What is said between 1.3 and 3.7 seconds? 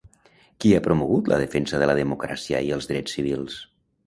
la defensa de la democràcia i els drets civils?